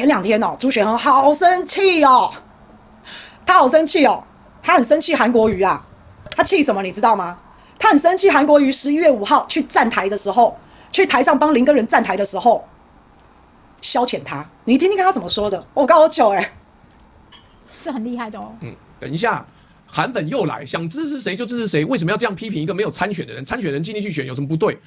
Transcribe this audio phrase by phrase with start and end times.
[0.00, 2.32] 前两天哦，朱雪恒好生气哦，
[3.44, 4.24] 他好生气哦，
[4.62, 5.86] 他很生气韩国瑜啊，
[6.30, 7.38] 他气什么你知道吗？
[7.78, 10.56] 他很生气韩国瑜十一月五号去站台的时候，
[10.90, 12.64] 去台上帮林根仁站台的时候，
[13.82, 16.52] 消遣他，你听听看他怎么说的，我告诉你，哎，
[17.70, 18.54] 是很厉害的哦。
[18.62, 19.44] 嗯，等一下。
[19.84, 23.44] 韩粉又来，想支持谁就支持谁，为什么要这样批评一个没有参选的人？
[23.44, 24.78] 参选人今天去选有什么不对？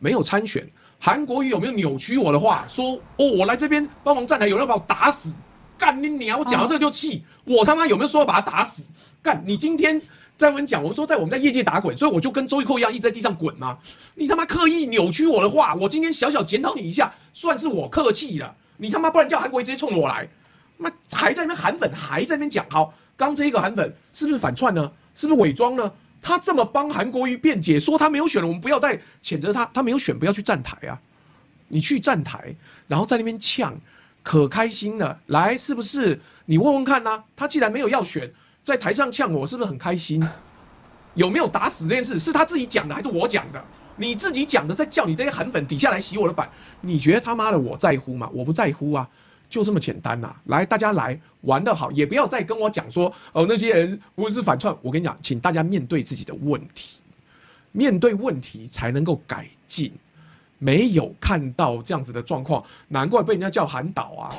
[0.00, 0.68] 没有参选，
[1.00, 2.64] 韩国瑜有没有扭曲我的话？
[2.68, 5.32] 说哦，我来这边帮忙站台，有人要把我打死，
[5.78, 6.38] 干你娘！
[6.38, 8.82] 我讲到这个就气，我他妈有没有说要把他打死？
[9.22, 10.00] 干你今天
[10.36, 13.78] 在我讲，我们说在我们在业界打滚，所以我就跟周玉蔻一样一直在地上滚吗？
[14.16, 18.54] 你他妈刻意扭曲我的话，我今天小小检讨你一下，算是我客气了。
[18.76, 20.28] 你他妈不然叫韩国瑜直接冲着我来，
[20.76, 22.92] 妈还在那边韩粉还在那边讲好。
[23.16, 24.90] 刚这一个韩粉是不是反串呢？
[25.14, 25.90] 是不是伪装呢？
[26.20, 29.64] 他这么帮韩国瑜辩解，说他没有选了，我们不要再谴责他。
[29.72, 31.00] 他没有选，不要去站台啊！
[31.68, 32.54] 你去站台，
[32.86, 33.78] 然后在那边呛，
[34.22, 35.20] 可开心了。
[35.26, 36.20] 来，是不是？
[36.46, 37.24] 你问问看呐、啊。
[37.36, 38.32] 他既然没有要选，
[38.64, 40.26] 在台上呛我，是不是很开心？
[41.14, 42.18] 有没有打死这件事？
[42.18, 43.64] 是他自己讲的还是我讲的？
[43.96, 46.48] 你自己讲的，在叫你这些韩粉底下来洗我的板。
[46.80, 48.28] 你觉得他妈的我在乎吗？
[48.32, 49.08] 我不在乎啊。
[49.48, 50.36] 就这么简单呐、啊！
[50.46, 54.76] 来，大家来玩得好，也不要再跟我讲说哦，那些人不是反串。
[54.82, 57.00] 我跟你讲，请大家面对自己的问题，
[57.72, 59.92] 面对问题才能够改进。
[60.58, 64.34] 没有看到这样子的状况，难怪被人家叫韩导啊！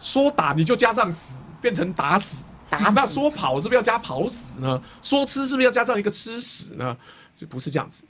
[0.00, 2.46] 说打你就加上死，变成打死。
[2.70, 2.96] 打死。
[2.96, 4.82] 那说跑是不是要加跑死呢？
[5.02, 6.96] 说吃是不是要加上一个吃屎呢？
[7.36, 8.04] 就不是这样子。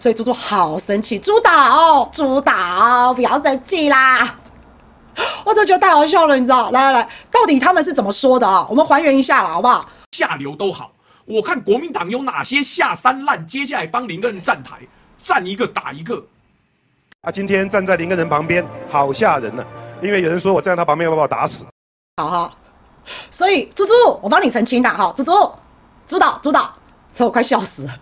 [0.00, 4.36] 所以猪猪好生气，猪导，猪导，不要生气啦！
[5.44, 6.70] 我真觉得太好笑了，你知道？
[6.70, 8.66] 来来来，到底他们是怎么说的啊？
[8.70, 9.88] 我们还原一下了，好不好？
[10.12, 10.92] 下流都好，
[11.24, 14.78] 我看国民党有哪些下三滥，接下来帮林耕仁站台，
[15.22, 16.24] 站一个打一个。
[17.22, 19.66] 啊，今天站在林耕仁旁边，好吓人呢、啊，
[20.00, 21.66] 因为有人说我站在他旁边要把我打死。
[22.18, 22.56] 好好，
[23.30, 25.32] 所以猪猪，我帮你澄清了哈，猪猪，
[26.06, 26.72] 猪导，猪导，
[27.12, 27.94] 这我快笑死了。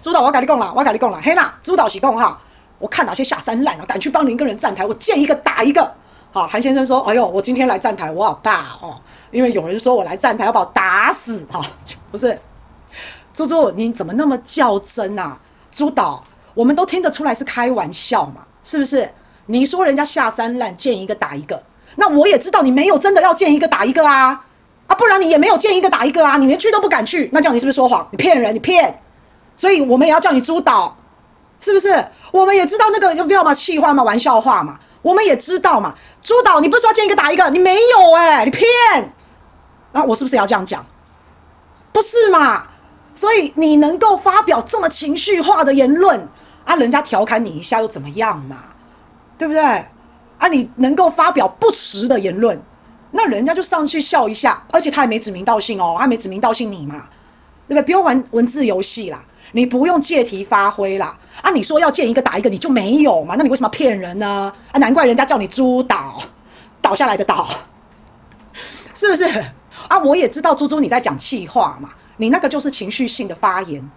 [0.00, 2.40] 猪导，我跟你讲了，我跟你讲了，嘿啦，猪导是讲哈，
[2.78, 5.94] 我看哪些下三滥啊，敢去帮林耕仁站台，我见一个打一个。
[6.32, 8.96] 好，韩先生说：“哎呦，我今天来站台，我好怕哦，
[9.32, 11.60] 因为有人说我来站台要把我打死哈，
[12.12, 12.38] 不是？
[13.34, 15.36] 猪猪，你怎么那么较真啊？
[15.72, 16.22] 朱导，
[16.54, 19.10] 我们都听得出来是开玩笑嘛，是不是？
[19.46, 21.60] 你说人家下三滥，见一个打一个，
[21.96, 24.44] 那我也知道你没有真的要见一个打一个啊，
[24.86, 28.06] 啊，不然你也没有见一个打一个啊，你连去都不敢去，那叫你是不是说谎？
[28.12, 29.02] 你骗人，你骗，
[29.56, 30.96] 所以我们也要叫你朱导，
[31.58, 32.04] 是不是？
[32.30, 38.66] 我们也知道那个要不要嘛，气话嘛，玩笑话嘛。”我们也知道嘛，朱导，你不是说见一个打一个，你没有哎、你骗，
[39.92, 40.84] 那我是不是要这样讲？
[41.92, 42.64] 不是嘛？
[43.14, 46.28] 所以你能够发表这么情绪化的言论
[46.64, 48.58] 啊，人家调侃你一下又怎么样嘛？
[49.36, 49.62] 对不对？
[49.62, 52.62] 啊，你能够发表不实的言论，
[53.10, 57.04] 那人家就上去笑一下，而且他也没指名道姓哦，他没指名道姓你嘛，
[57.66, 57.82] 对不对？
[57.82, 59.24] 不用玩文字游戏啦。
[59.52, 61.18] 你不用借题发挥啦！
[61.42, 63.34] 啊，你说要见一个打一个，你就没有嘛？
[63.36, 64.52] 那你为什么骗人呢？
[64.72, 66.22] 啊，难怪人家叫你猪岛，
[66.80, 67.46] 倒下来的倒，
[68.94, 69.24] 是不是？
[69.88, 73.88] 啊，我也知道猪猪你在讲气话嘛，你那个就是情绪性的发言，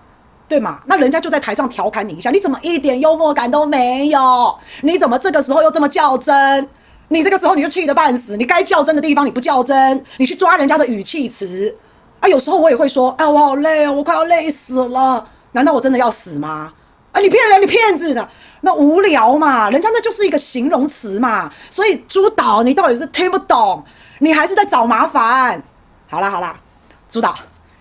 [0.47, 0.79] 对吗？
[0.85, 4.57] 那人家就在台上调侃你一下，你怎么一点幽默感都没有？
[4.81, 6.69] 你怎么这个时候又这么较真？
[7.09, 11.75] 你这个时候你就气得半死，你该较真的地方你不较真，你去抓人家的语气词
[12.21, 12.27] 啊！
[12.27, 15.27] 有时候我也会说，哎，我好累哦，我快要累死了。
[15.53, 16.73] 难道我真的要死吗？
[17.13, 18.27] 啊，你骗人，你骗子的，
[18.61, 19.69] 那无聊嘛？
[19.69, 21.51] 人家那就是一个形容词嘛。
[21.69, 23.85] 所以朱导，你到底是听不懂，
[24.17, 25.61] 你还是在找麻烦？
[26.09, 26.59] 好啦好啦，
[27.07, 27.35] 朱导，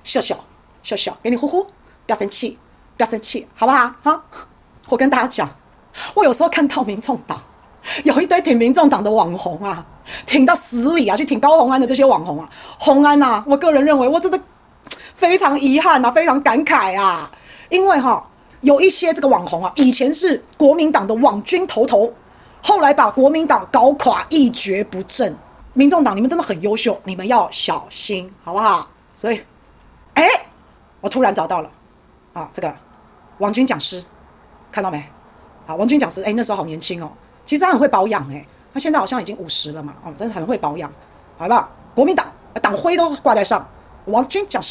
[0.05, 0.37] 笑笑
[0.83, 1.71] 笑笑，给你呼呼，不
[2.09, 2.59] 要生气，
[2.99, 3.91] 不要生气，好不好？
[4.03, 4.23] 哈，
[4.89, 5.49] 我跟大家讲，
[6.13, 7.41] 我有时候看到民众党
[8.05, 9.83] 有一堆挺民众党的网红啊，
[10.27, 12.47] 挺到死里啊，去挺高虹安的这些网红啊，
[12.79, 14.39] 红安呐，我个人认为，我真的
[15.15, 17.31] 非常遗憾啊，非常感慨啊。
[17.73, 18.23] 因为哈，
[18.61, 22.13] 有一些这个网红啊，以前是国民党的网军头头，
[22.63, 25.35] 后来把国民党搞垮，一蹶不振。
[25.73, 28.87] 民众党，你们真的很优秀，你们要小心，好不好？
[29.15, 29.43] 所以，
[30.13, 30.29] 哎，
[31.01, 31.71] 我突然找到了，
[32.35, 32.71] 啊，这个
[33.39, 34.05] 王军讲师，
[34.71, 35.03] 看到没？
[35.67, 37.11] 啊，王军讲师，哎，那时候好年轻哦，
[37.47, 40.93] 其实他很会保养，哎，他现在好像已经五十了嘛，哦，真的很会保养，
[41.39, 41.67] 好不好？
[41.95, 42.31] 国民党
[42.61, 43.67] 党徽都挂在上，
[44.05, 44.71] 王军讲师